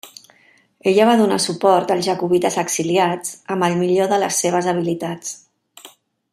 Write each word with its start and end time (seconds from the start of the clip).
Ella 0.91 1.05
va 1.09 1.17
donar 1.19 1.37
suport 1.43 1.93
als 1.97 2.07
jacobites 2.07 2.57
exiliats 2.63 3.37
amb 3.57 3.69
el 3.71 3.79
millor 3.85 4.11
de 4.15 4.21
les 4.25 4.43
seves 4.45 4.73
habilitats. 4.75 5.41